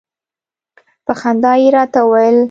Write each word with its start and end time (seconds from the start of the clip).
په 1.05 1.13
خندا 1.19 1.53
يې 1.61 1.67
راته 1.75 1.99
وویل. 2.03 2.37